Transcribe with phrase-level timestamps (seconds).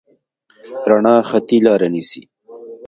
[0.89, 2.21] رڼا خطي لاره نیسي.